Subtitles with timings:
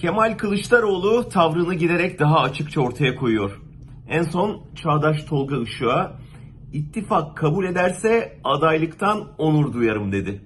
[0.00, 3.60] Kemal Kılıçdaroğlu tavrını giderek daha açıkça ortaya koyuyor.
[4.08, 6.18] En son Çağdaş Tolga Işık'a
[6.72, 10.40] ittifak kabul ederse adaylıktan onur duyarım dedi.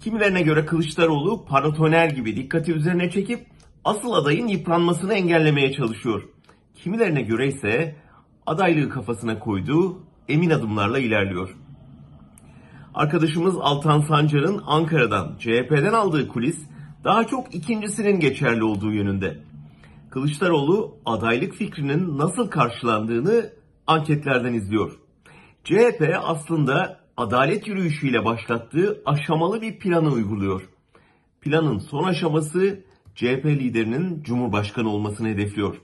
[0.00, 3.46] Kimilerine göre Kılıçdaroğlu paratoner gibi dikkati üzerine çekip
[3.84, 6.22] asıl adayın yıpranmasını engellemeye çalışıyor.
[6.74, 7.96] Kimilerine göre ise
[8.46, 11.56] adaylığı kafasına koyduğu emin adımlarla ilerliyor.
[12.94, 16.75] Arkadaşımız Altan Sancar'ın Ankara'dan CHP'den aldığı kulis
[17.06, 19.38] daha çok ikincisinin geçerli olduğu yönünde.
[20.10, 23.50] Kılıçdaroğlu adaylık fikrinin nasıl karşılandığını
[23.86, 24.98] anketlerden izliyor.
[25.64, 30.68] CHP aslında adalet yürüyüşüyle başlattığı aşamalı bir planı uyguluyor.
[31.40, 35.76] Planın son aşaması CHP liderinin Cumhurbaşkanı olmasını hedefliyor.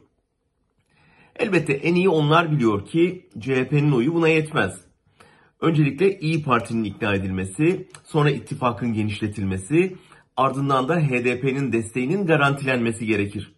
[1.37, 4.80] Elbette en iyi onlar biliyor ki CHP'nin oyu buna yetmez.
[5.61, 9.97] Öncelikle İyi Parti'nin ikna edilmesi, sonra ittifakın genişletilmesi,
[10.37, 13.53] ardından da HDP'nin desteğinin garantilenmesi gerekir.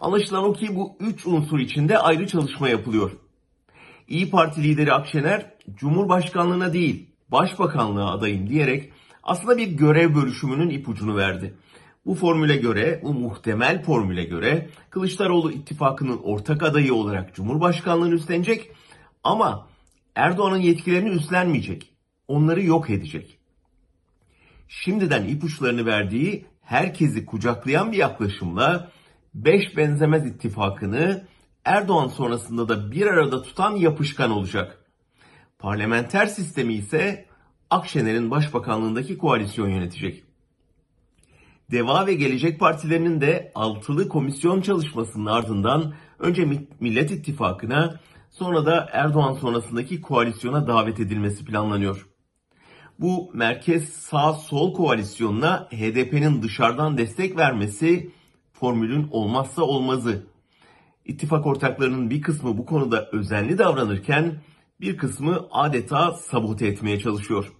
[0.00, 3.10] Anlaşılan o ki bu üç unsur içinde ayrı çalışma yapılıyor.
[4.08, 11.54] İyi Parti lideri Akşener, Cumhurbaşkanlığına değil, Başbakanlığa adayım diyerek aslında bir görev bölüşümünün ipucunu verdi.
[12.06, 18.70] Bu formüle göre, bu muhtemel formüle göre Kılıçdaroğlu ittifakının ortak adayı olarak Cumhurbaşkanlığını üstlenecek
[19.24, 19.66] ama
[20.14, 21.92] Erdoğan'ın yetkilerini üstlenmeyecek.
[22.28, 23.38] Onları yok edecek.
[24.74, 28.90] Şimdiden ipuçlarını verdiği herkesi kucaklayan bir yaklaşımla
[29.34, 31.26] beş benzemez ittifakını
[31.64, 34.84] Erdoğan sonrasında da bir arada tutan yapışkan olacak.
[35.58, 37.26] Parlamenter sistemi ise
[37.70, 40.24] Akşener'in başbakanlığındaki koalisyon yönetecek.
[41.70, 46.48] Deva ve Gelecek Partilerinin de altılı komisyon çalışmasının ardından önce
[46.80, 48.00] Millet İttifakı'na
[48.30, 52.11] sonra da Erdoğan sonrasındaki koalisyona davet edilmesi planlanıyor.
[53.02, 58.10] Bu merkez sağ sol koalisyonuna HDP'nin dışarıdan destek vermesi
[58.52, 60.26] formülün olmazsa olmazı.
[61.04, 64.40] İttifak ortaklarının bir kısmı bu konuda özenli davranırken
[64.80, 67.52] bir kısmı adeta sabote etmeye çalışıyor.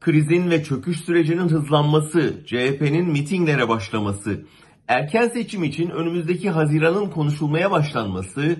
[0.00, 4.46] Krizin ve çöküş sürecinin hızlanması, CHP'nin mitinglere başlaması,
[4.88, 8.56] erken seçim için önümüzdeki Haziran'ın konuşulmaya başlanması,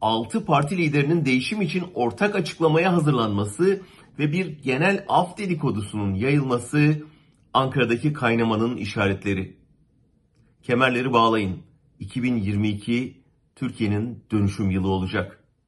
[0.00, 3.82] 6 parti liderinin değişim için ortak açıklamaya hazırlanması
[4.18, 7.02] ve bir genel af dedikodusunun yayılması
[7.54, 9.56] Ankara'daki kaynamanın işaretleri.
[10.62, 11.62] Kemerleri bağlayın.
[12.00, 13.22] 2022
[13.56, 15.44] Türkiye'nin dönüşüm yılı olacak.